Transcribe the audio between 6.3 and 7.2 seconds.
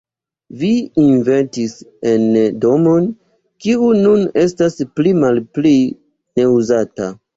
neuzata.